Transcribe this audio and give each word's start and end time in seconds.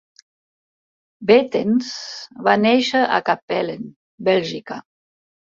Bettens 1.31 1.91
va 2.49 2.57
néixer 2.63 3.03
a 3.19 3.21
Kapellen, 3.29 3.87
Bèlgica. 4.31 4.81